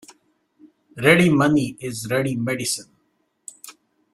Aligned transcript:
Ready 0.97 1.29
money 1.29 1.77
is 1.79 2.09
ready 2.09 2.35
medicine. 2.35 2.89